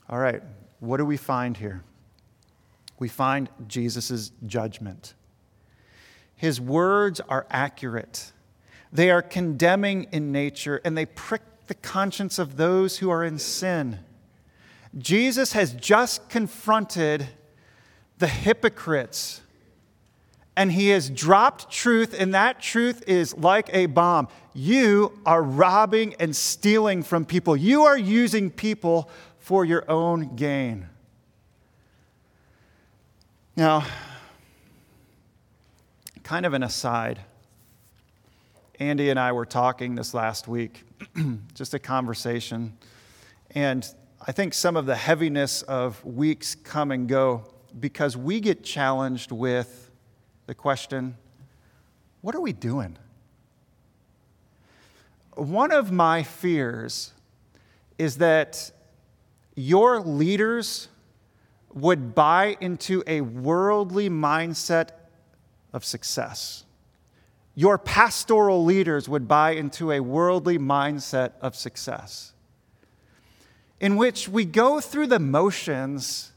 [0.10, 0.42] All right,
[0.80, 1.84] what do we find here?
[2.98, 5.14] We find Jesus' judgment.
[6.36, 8.32] His words are accurate,
[8.92, 13.40] they are condemning in nature, and they prick the conscience of those who are in
[13.40, 14.00] sin.
[14.98, 17.28] Jesus has just confronted
[18.20, 19.42] the hypocrites.
[20.56, 24.28] And he has dropped truth, and that truth is like a bomb.
[24.54, 27.58] You are robbing and stealing from people.
[27.58, 30.88] You are using people for your own gain.
[33.56, 33.86] Now,
[36.22, 37.20] kind of an aside.
[38.80, 40.84] Andy and I were talking this last week,
[41.54, 42.76] just a conversation.
[43.52, 43.88] And
[44.26, 49.32] I think some of the heaviness of weeks come and go because we get challenged
[49.32, 49.92] with
[50.48, 51.18] the question
[52.22, 52.98] what are we doing?
[55.36, 57.12] One of my fears
[57.98, 58.72] is that
[59.56, 60.88] your leaders
[61.74, 64.92] would buy into a worldly mindset
[65.74, 66.64] of success.
[67.56, 72.34] Your pastoral leaders would buy into a worldly mindset of success,
[73.80, 76.32] in which we go through the motions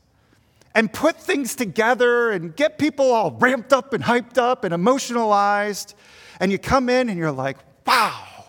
[0.74, 5.94] and put things together and get people all ramped up and hyped up and emotionalized.
[6.38, 8.44] And you come in and you're like, wow,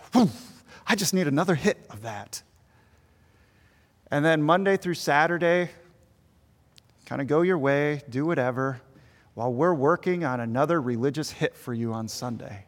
[0.85, 2.41] I just need another hit of that.
[4.11, 5.69] And then Monday through Saturday,
[7.05, 8.81] kind of go your way, do whatever,
[9.37, 12.65] while we're working on another religious hit for you on Sunday.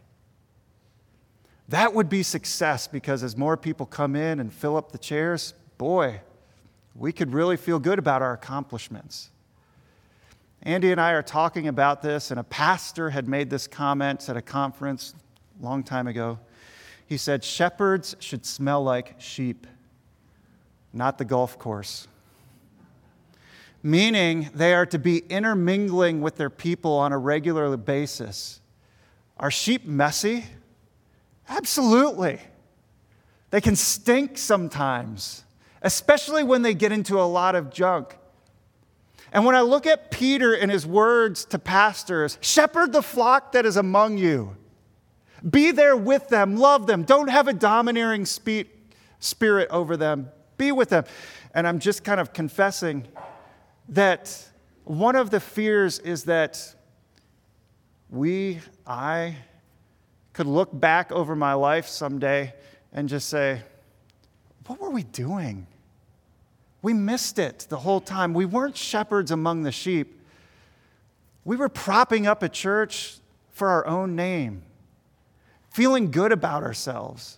[1.69, 5.55] That would be success because as more people come in and fill up the chairs,
[5.79, 6.21] boy,
[6.93, 9.31] we could really feel good about our accomplishments.
[10.61, 14.37] Andy and I are talking about this, and a pastor had made this comment at
[14.37, 15.15] a conference
[15.59, 16.37] a long time ago.
[17.07, 19.65] He said, Shepherds should smell like sheep,
[20.93, 22.07] not the golf course.
[23.81, 28.59] Meaning they are to be intermingling with their people on a regular basis.
[29.37, 30.45] Are sheep messy?
[31.47, 32.39] Absolutely.
[33.51, 35.43] They can stink sometimes,
[35.81, 38.17] especially when they get into a lot of junk.
[39.31, 43.65] And when I look at Peter and his words to pastors, shepherd the flock that
[43.65, 44.57] is among you.
[45.47, 47.03] Be there with them, love them.
[47.03, 50.29] Don't have a domineering spirit over them.
[50.57, 51.05] Be with them.
[51.53, 53.07] And I'm just kind of confessing
[53.89, 54.47] that
[54.85, 56.75] one of the fears is that
[58.09, 59.35] we, I,
[60.33, 62.53] could look back over my life someday
[62.93, 63.61] and just say,
[64.67, 65.67] what were we doing?
[66.81, 68.33] We missed it the whole time.
[68.33, 70.21] We weren't shepherds among the sheep.
[71.43, 73.17] We were propping up a church
[73.49, 74.61] for our own name,
[75.71, 77.37] feeling good about ourselves.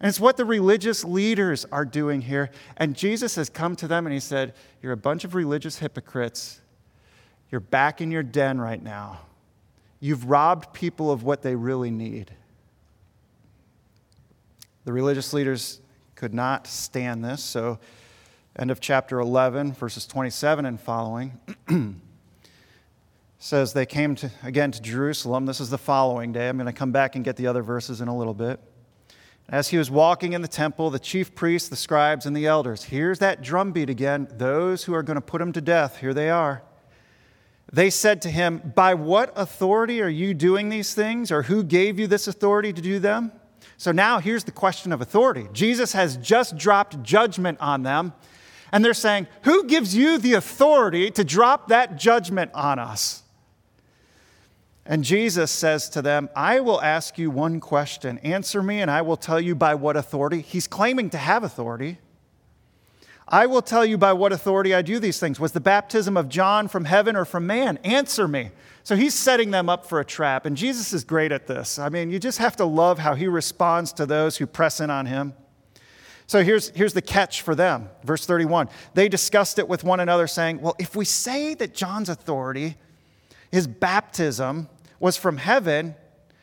[0.00, 2.50] And it's what the religious leaders are doing here.
[2.76, 6.60] And Jesus has come to them and he said, You're a bunch of religious hypocrites.
[7.50, 9.20] You're back in your den right now.
[10.00, 12.32] You've robbed people of what they really need.
[14.84, 15.80] The religious leaders
[16.14, 17.42] could not stand this.
[17.42, 17.78] So,
[18.58, 21.38] end of chapter 11, verses 27 and following,
[23.38, 25.46] says they came to, again to Jerusalem.
[25.46, 26.48] This is the following day.
[26.48, 28.60] I'm going to come back and get the other verses in a little bit.
[29.48, 32.84] As he was walking in the temple, the chief priests, the scribes, and the elders,
[32.84, 34.26] here's that drumbeat again.
[34.30, 36.62] Those who are going to put him to death, here they are.
[37.70, 41.98] They said to him, By what authority are you doing these things, or who gave
[41.98, 43.32] you this authority to do them?
[43.76, 45.48] So now here's the question of authority.
[45.52, 48.14] Jesus has just dropped judgment on them,
[48.72, 53.23] and they're saying, Who gives you the authority to drop that judgment on us?
[54.86, 58.18] And Jesus says to them, I will ask you one question.
[58.18, 60.42] Answer me, and I will tell you by what authority.
[60.42, 61.98] He's claiming to have authority.
[63.26, 65.40] I will tell you by what authority I do these things.
[65.40, 67.78] Was the baptism of John from heaven or from man?
[67.78, 68.50] Answer me.
[68.82, 71.78] So he's setting them up for a trap, and Jesus is great at this.
[71.78, 74.90] I mean, you just have to love how he responds to those who press in
[74.90, 75.32] on him.
[76.26, 77.88] So here's, here's the catch for them.
[78.02, 78.68] Verse 31.
[78.92, 82.76] They discussed it with one another, saying, Well, if we say that John's authority,
[83.50, 84.68] his baptism,
[85.04, 85.94] was from heaven,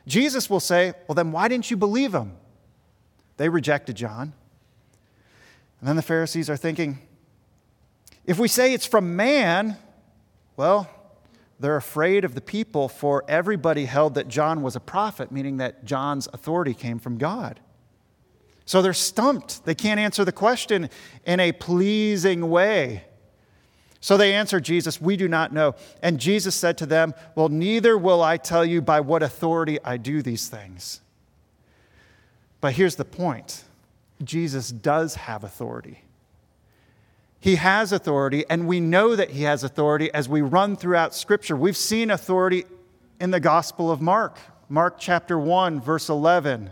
[0.05, 2.33] Jesus will say, Well, then why didn't you believe him?
[3.37, 4.33] They rejected John.
[5.79, 6.99] And then the Pharisees are thinking,
[8.23, 9.77] if we say it's from man,
[10.57, 10.87] well,
[11.59, 15.83] they're afraid of the people, for everybody held that John was a prophet, meaning that
[15.83, 17.59] John's authority came from God.
[18.65, 19.65] So they're stumped.
[19.65, 20.91] They can't answer the question
[21.25, 23.05] in a pleasing way.
[24.01, 25.75] So they answered Jesus, We do not know.
[26.01, 29.97] And Jesus said to them, Well, neither will I tell you by what authority I
[29.97, 31.01] do these things.
[32.59, 33.63] But here's the point
[34.23, 36.03] Jesus does have authority.
[37.39, 41.55] He has authority, and we know that he has authority as we run throughout Scripture.
[41.55, 42.65] We've seen authority
[43.19, 44.37] in the Gospel of Mark,
[44.69, 46.69] Mark chapter 1, verse 11.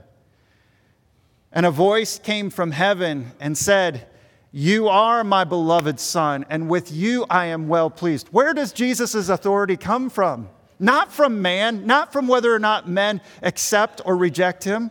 [1.52, 4.08] And a voice came from heaven and said,
[4.52, 8.30] You are my beloved Son, and with you I am well pleased.
[8.30, 10.50] Where does Jesus' authority come from?
[10.80, 14.90] Not from man, not from whether or not men accept or reject him.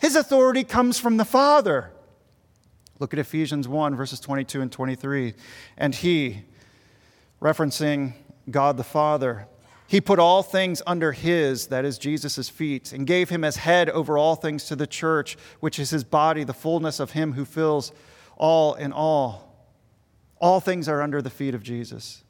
[0.00, 1.92] His authority comes from the Father.
[2.98, 5.34] Look at Ephesians 1, verses 22 and 23.
[5.78, 6.42] And he,
[7.40, 8.12] referencing
[8.50, 9.46] God the Father,
[9.86, 13.88] he put all things under his, that is Jesus' feet, and gave him as head
[13.88, 17.46] over all things to the church, which is his body, the fullness of him who
[17.46, 17.92] fills
[18.40, 19.54] all in all.
[20.40, 22.24] All things are under the feet of Jesus.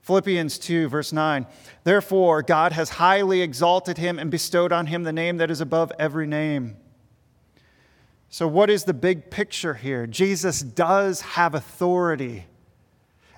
[0.00, 1.46] Philippians 2, verse 9.
[1.84, 5.92] Therefore, God has highly exalted him and bestowed on him the name that is above
[5.98, 6.76] every name
[8.32, 10.06] so, what is the big picture here?
[10.06, 12.46] Jesus does have authority.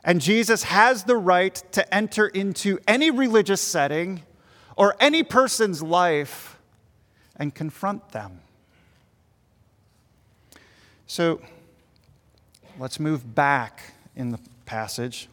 [0.05, 4.23] And Jesus has the right to enter into any religious setting
[4.77, 6.59] or any person's life
[7.37, 8.41] and confront them.
[11.07, 11.41] So,
[12.79, 13.83] let's move back
[14.17, 15.29] in the passage,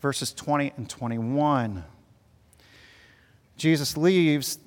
[0.00, 1.84] verses 20 and 21.
[3.56, 4.58] Jesus leaves.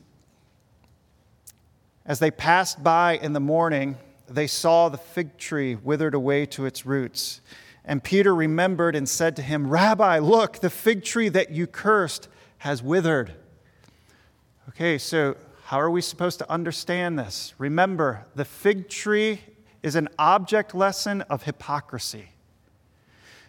[2.06, 3.98] As they passed by in the morning,
[4.30, 7.42] they saw the fig tree withered away to its roots.
[7.84, 12.28] And Peter remembered and said to him, Rabbi, look, the fig tree that you cursed
[12.60, 13.34] has withered.
[14.70, 17.54] Okay, so how are we supposed to understand this?
[17.58, 19.42] Remember, the fig tree
[19.84, 22.30] is an object lesson of hypocrisy.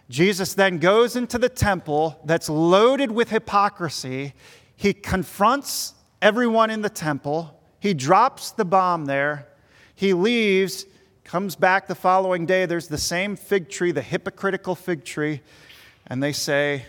[0.09, 4.33] Jesus then goes into the temple that's loaded with hypocrisy.
[4.75, 7.59] He confronts everyone in the temple.
[7.79, 9.47] He drops the bomb there.
[9.93, 10.85] He leaves,
[11.23, 12.65] comes back the following day.
[12.65, 15.41] There's the same fig tree, the hypocritical fig tree,
[16.07, 16.85] and they say,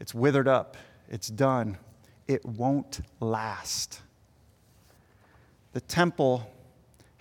[0.00, 0.76] It's withered up,
[1.10, 1.76] it's done,
[2.26, 4.00] it won't last.
[5.74, 6.50] The temple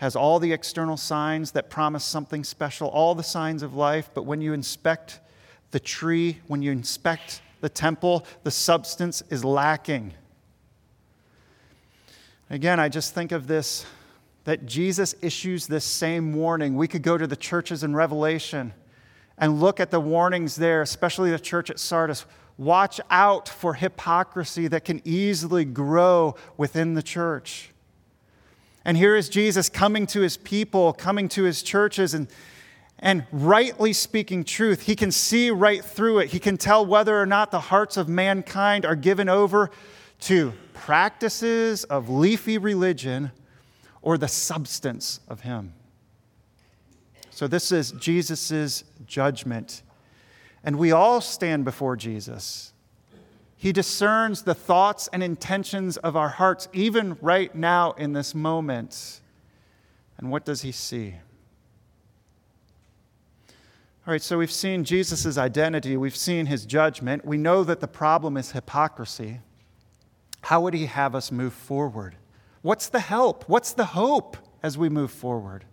[0.02, 4.24] has all the external signs that promise something special, all the signs of life, but
[4.24, 5.20] when you inspect
[5.70, 10.12] the tree, when you inspect the temple, the substance is lacking.
[12.50, 13.86] Again, I just think of this
[14.46, 16.76] that Jesus issues this same warning.
[16.76, 18.74] We could go to the churches in Revelation
[19.38, 22.26] and look at the warnings there, especially the church at Sardis.
[22.58, 27.72] Watch out for hypocrisy that can easily grow within the church.
[28.84, 32.28] And here is Jesus coming to his people, coming to his churches, and,
[33.00, 34.84] and rightly speaking truth.
[34.84, 36.32] He can see right through it.
[36.32, 39.70] He can tell whether or not the hearts of mankind are given over
[40.22, 43.32] to practices of leafy religion
[44.02, 45.74] or the substance of Him.
[47.30, 49.84] So, this is Jesus' judgment.
[50.64, 52.74] And we all stand before Jesus.
[53.62, 59.22] He discerns the thoughts and intentions of our hearts, even right now in this moment.
[60.18, 61.14] And what does He see?
[64.08, 67.24] All right, so we've seen Jesus' identity, we've seen his judgment.
[67.24, 69.42] We know that the problem is hypocrisy.
[70.42, 72.16] How would he have us move forward?
[72.64, 73.48] What's the help?
[73.48, 75.66] What's the hope as we move forward?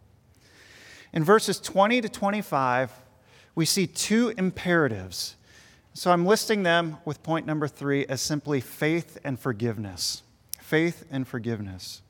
[1.14, 2.92] In verses 20 to 25,
[3.54, 5.36] we see two imperatives.
[5.98, 10.22] So I'm listing them with point number three as simply faith and forgiveness.
[10.60, 12.02] Faith and forgiveness.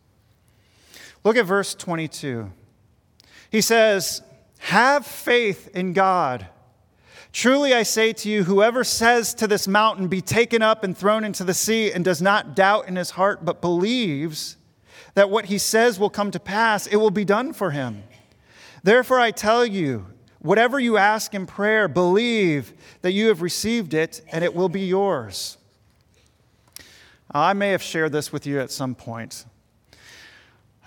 [1.24, 2.52] Look at verse 22.
[3.50, 4.20] He says,
[4.58, 6.48] Have faith in God.
[7.32, 11.24] Truly I say to you, whoever says to this mountain, Be taken up and thrown
[11.24, 14.58] into the sea, and does not doubt in his heart, but believes
[15.14, 18.02] that what he says will come to pass, it will be done for him.
[18.82, 20.08] Therefore, I tell you,
[20.40, 22.72] whatever you ask in prayer, believe
[23.02, 25.56] that you have received it and it will be yours.
[27.30, 29.44] I may have shared this with you at some point.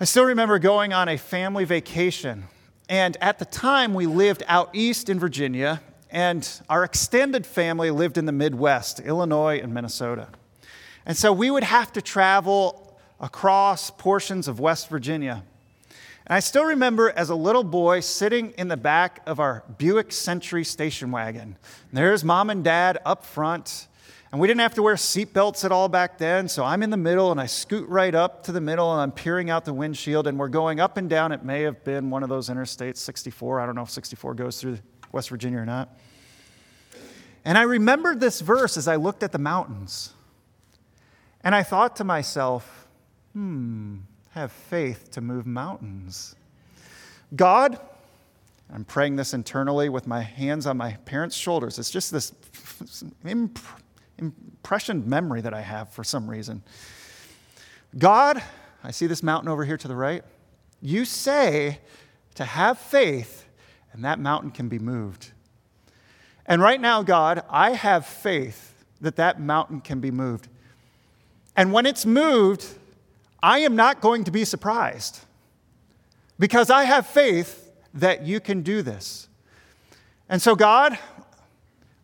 [0.00, 2.44] I still remember going on a family vacation,
[2.88, 5.80] and at the time we lived out east in Virginia,
[6.10, 10.28] and our extended family lived in the Midwest, Illinois and Minnesota.
[11.06, 15.44] And so we would have to travel across portions of West Virginia.
[16.26, 20.12] And I still remember as a little boy sitting in the back of our Buick
[20.12, 21.56] Century station wagon.
[21.92, 23.88] There's mom and dad up front.
[24.30, 26.48] And we didn't have to wear seatbelts at all back then.
[26.48, 29.12] So I'm in the middle and I scoot right up to the middle and I'm
[29.12, 31.32] peering out the windshield and we're going up and down.
[31.32, 33.60] It may have been one of those interstates, 64.
[33.60, 34.78] I don't know if 64 goes through
[35.10, 35.98] West Virginia or not.
[37.44, 40.14] And I remembered this verse as I looked at the mountains.
[41.44, 42.86] And I thought to myself,
[43.32, 43.98] hmm,
[44.32, 46.34] have faith to move mountains.
[47.36, 47.78] God,
[48.72, 51.78] I'm praying this internally with my hands on my parents' shoulders.
[51.78, 52.32] It's just this
[53.26, 53.58] imp-
[54.18, 56.62] impression memory that I have for some reason.
[57.98, 58.42] God,
[58.82, 60.24] I see this mountain over here to the right.
[60.80, 61.80] You say
[62.34, 63.46] to have faith,
[63.92, 65.32] and that mountain can be moved.
[66.46, 70.48] And right now, God, I have faith that that mountain can be moved.
[71.54, 72.66] And when it's moved,
[73.42, 75.20] I am not going to be surprised
[76.38, 79.28] because I have faith that you can do this.
[80.28, 80.98] And so, God,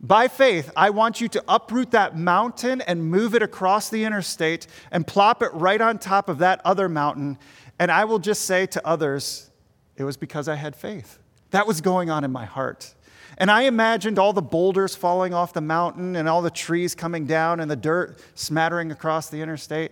[0.01, 4.67] by faith, I want you to uproot that mountain and move it across the interstate
[4.91, 7.37] and plop it right on top of that other mountain.
[7.79, 9.49] And I will just say to others,
[9.97, 11.19] it was because I had faith.
[11.51, 12.93] That was going on in my heart.
[13.37, 17.25] And I imagined all the boulders falling off the mountain and all the trees coming
[17.25, 19.91] down and the dirt smattering across the interstate.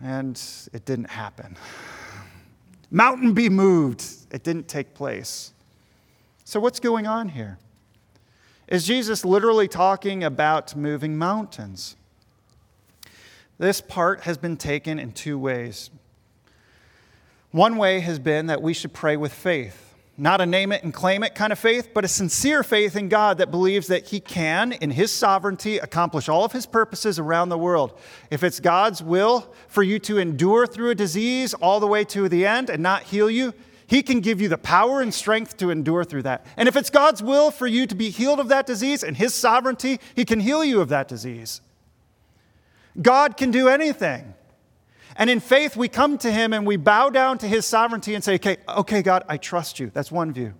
[0.00, 0.40] And
[0.72, 1.56] it didn't happen.
[2.90, 4.04] Mountain be moved.
[4.30, 5.52] It didn't take place.
[6.44, 7.58] So, what's going on here?
[8.68, 11.96] Is Jesus literally talking about moving mountains?
[13.58, 15.90] This part has been taken in two ways.
[17.50, 19.91] One way has been that we should pray with faith.
[20.18, 23.08] Not a name it and claim it kind of faith, but a sincere faith in
[23.08, 27.48] God that believes that He can, in His sovereignty, accomplish all of His purposes around
[27.48, 27.98] the world.
[28.30, 32.28] If it's God's will for you to endure through a disease all the way to
[32.28, 33.54] the end and not heal you,
[33.86, 36.44] He can give you the power and strength to endure through that.
[36.58, 39.32] And if it's God's will for you to be healed of that disease and His
[39.32, 41.62] sovereignty, He can heal you of that disease.
[43.00, 44.34] God can do anything.
[45.16, 48.24] And in faith, we come to him and we bow down to his sovereignty and
[48.24, 49.90] say, okay, okay, God, I trust you.
[49.92, 50.54] That's one view.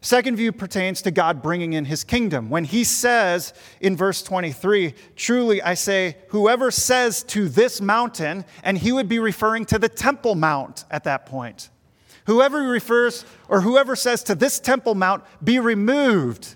[0.00, 2.50] Second view pertains to God bringing in his kingdom.
[2.50, 8.76] When he says in verse 23, truly I say, whoever says to this mountain, and
[8.76, 11.70] he would be referring to the Temple Mount at that point.
[12.26, 16.54] Whoever refers or whoever says to this Temple Mount, be removed,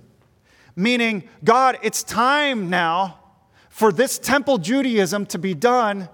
[0.76, 3.18] meaning, God, it's time now
[3.70, 6.10] for this temple Judaism to be done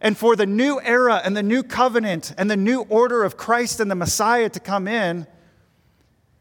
[0.00, 3.80] and for the new era and the new covenant and the new order of Christ
[3.80, 5.26] and the Messiah to come in,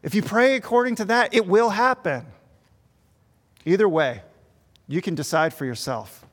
[0.04, 2.26] if you pray according to that, it will happen.
[3.66, 4.22] Either way,
[4.88, 6.26] you can decide for yourself.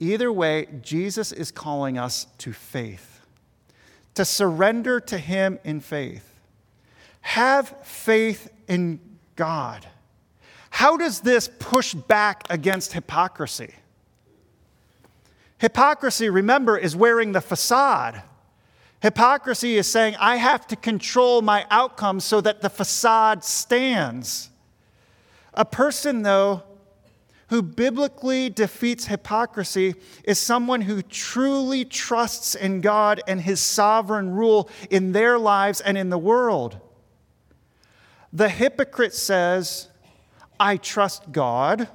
[0.00, 3.20] Either way, Jesus is calling us to faith,
[4.14, 6.30] to surrender to Him in faith.
[7.20, 9.00] Have faith in
[9.36, 9.86] God.
[10.70, 13.74] How does this push back against hypocrisy?
[15.64, 18.22] Hypocrisy, remember, is wearing the facade.
[19.00, 24.50] Hypocrisy is saying, I have to control my outcome so that the facade stands.
[25.54, 26.64] A person, though,
[27.48, 29.94] who biblically defeats hypocrisy
[30.24, 35.96] is someone who truly trusts in God and his sovereign rule in their lives and
[35.96, 36.78] in the world.
[38.34, 39.88] The hypocrite says,
[40.60, 41.88] I trust God,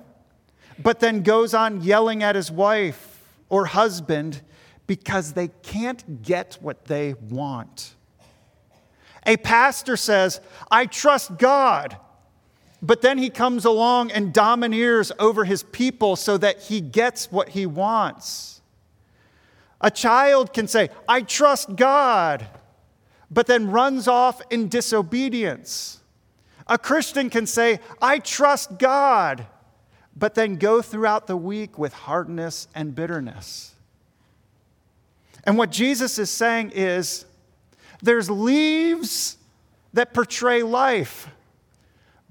[0.80, 3.09] but then goes on yelling at his wife
[3.50, 4.42] or husband
[4.88, 7.96] because they can't get what they want.
[9.26, 10.40] A pastor says,
[10.72, 11.98] I trust God,
[12.82, 17.50] but then he comes along and domineers over his people so that he gets what
[17.50, 18.62] he wants.
[19.82, 22.48] A child can say, I trust God,
[23.30, 26.02] but then runs off in disobedience.
[26.68, 29.46] A Christian can say, I trust God
[30.20, 33.74] but then go throughout the week with hardness and bitterness.
[35.46, 37.26] And what Jesus is saying is
[38.02, 39.38] there's leaves
[39.94, 41.30] that portray life.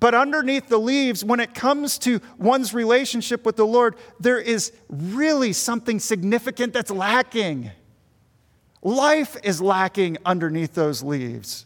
[0.00, 4.72] But underneath the leaves, when it comes to one's relationship with the Lord, there is
[4.88, 7.70] really something significant that's lacking.
[8.82, 11.64] Life is lacking underneath those leaves.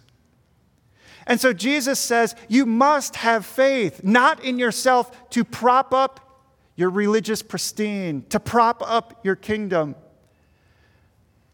[1.26, 6.46] And so Jesus says, You must have faith, not in yourself to prop up
[6.76, 9.94] your religious pristine, to prop up your kingdom.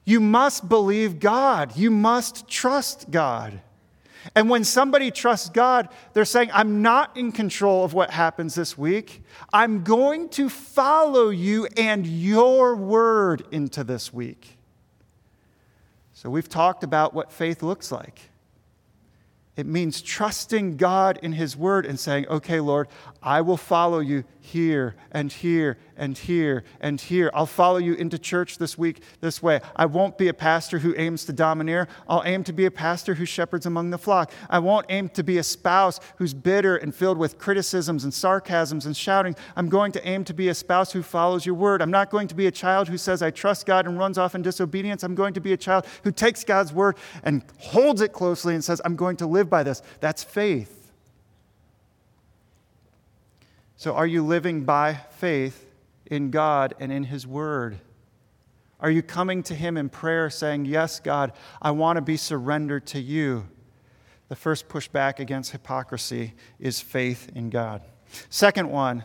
[0.04, 1.76] You must believe God.
[1.76, 3.60] You must trust God.
[4.34, 8.76] And when somebody trusts God, they're saying, I'm not in control of what happens this
[8.76, 9.22] week.
[9.52, 14.56] I'm going to follow you and your word into this week.
[16.14, 18.30] So, we've talked about what faith looks like.
[19.58, 22.86] It means trusting God in His Word and saying, okay, Lord,
[23.20, 27.30] I will follow you here and here and here and here.
[27.34, 29.60] I'll follow you into church this week this way.
[29.76, 31.88] I won't be a pastor who aims to domineer.
[32.08, 34.32] I'll aim to be a pastor who shepherds among the flock.
[34.48, 38.86] I won't aim to be a spouse who's bitter and filled with criticisms and sarcasms
[38.86, 39.36] and shouting.
[39.56, 41.82] I'm going to aim to be a spouse who follows your word.
[41.82, 44.34] I'm not going to be a child who says, I trust God and runs off
[44.34, 45.02] in disobedience.
[45.02, 48.64] I'm going to be a child who takes God's word and holds it closely and
[48.64, 49.82] says, I'm going to live by this.
[50.00, 50.74] That's faith.
[53.76, 55.67] So, are you living by faith
[56.10, 57.78] in God and in His Word?
[58.80, 62.86] Are you coming to Him in prayer saying, Yes, God, I want to be surrendered
[62.88, 63.48] to you?
[64.28, 67.82] The first pushback against hypocrisy is faith in God.
[68.28, 69.04] Second one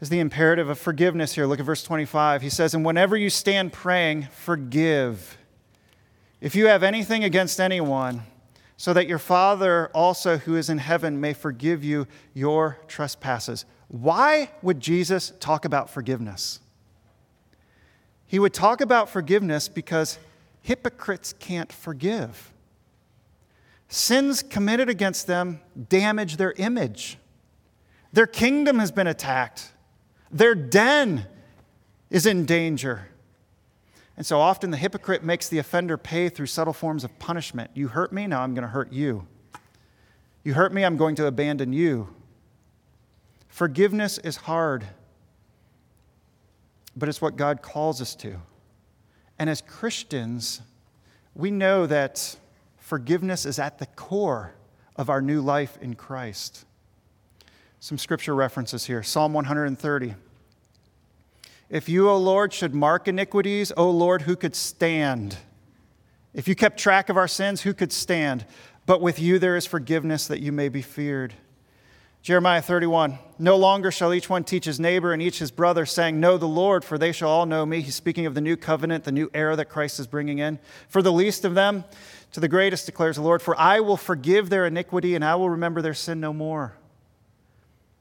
[0.00, 1.46] is the imperative of forgiveness here.
[1.46, 2.42] Look at verse 25.
[2.42, 5.38] He says, And whenever you stand praying, forgive.
[6.40, 8.22] If you have anything against anyone,
[8.76, 13.66] so that your Father also who is in heaven may forgive you your trespasses.
[13.90, 16.60] Why would Jesus talk about forgiveness?
[18.24, 20.20] He would talk about forgiveness because
[20.62, 22.52] hypocrites can't forgive.
[23.88, 27.18] Sins committed against them damage their image.
[28.12, 29.72] Their kingdom has been attacked.
[30.30, 31.26] Their den
[32.10, 33.08] is in danger.
[34.16, 37.72] And so often the hypocrite makes the offender pay through subtle forms of punishment.
[37.74, 39.26] You hurt me, now I'm going to hurt you.
[40.44, 42.14] You hurt me, I'm going to abandon you.
[43.60, 44.86] Forgiveness is hard,
[46.96, 48.40] but it's what God calls us to.
[49.38, 50.62] And as Christians,
[51.34, 52.36] we know that
[52.78, 54.54] forgiveness is at the core
[54.96, 56.64] of our new life in Christ.
[57.80, 60.14] Some scripture references here Psalm 130.
[61.68, 65.36] If you, O Lord, should mark iniquities, O Lord, who could stand?
[66.32, 68.46] If you kept track of our sins, who could stand?
[68.86, 71.34] But with you there is forgiveness that you may be feared.
[72.22, 76.20] Jeremiah 31 No longer shall each one teach his neighbor and each his brother, saying,
[76.20, 77.80] Know the Lord, for they shall all know me.
[77.80, 80.58] He's speaking of the new covenant, the new era that Christ is bringing in.
[80.88, 81.84] For the least of them
[82.32, 85.50] to the greatest, declares the Lord, for I will forgive their iniquity and I will
[85.50, 86.76] remember their sin no more.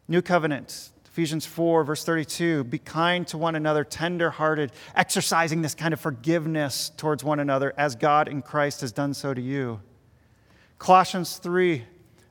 [0.10, 5.76] New covenant, Ephesians 4, verse 32 Be kind to one another, tender hearted, exercising this
[5.76, 9.80] kind of forgiveness towards one another as God in Christ has done so to you.
[10.78, 11.86] Colossians 3,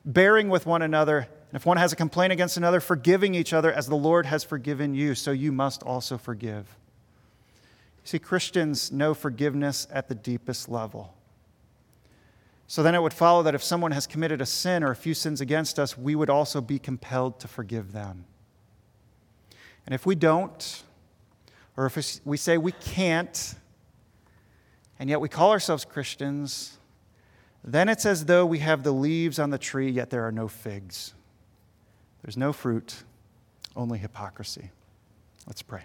[0.05, 3.73] bearing with one another and if one has a complaint against another, forgiving each other
[3.73, 6.77] as the Lord has forgiven you, so you must also forgive.
[8.03, 11.15] See, Christians know forgiveness at the deepest level.
[12.67, 15.15] So then it would follow that if someone has committed a sin or a few
[15.15, 18.25] sins against us, we would also be compelled to forgive them.
[19.87, 20.83] And if we don't,
[21.75, 23.55] or if we say we can't,
[24.99, 26.77] and yet we call ourselves Christians,
[27.63, 30.47] then it's as though we have the leaves on the tree, yet there are no
[30.47, 31.15] figs.
[32.23, 33.03] There's no fruit,
[33.75, 34.71] only hypocrisy.
[35.47, 35.83] Let's pray.